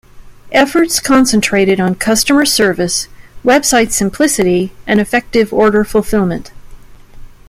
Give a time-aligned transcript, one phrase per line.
[0.51, 3.07] Efforts concentrated on customer service,
[3.45, 6.51] website simplicity, and effective order fulfillment.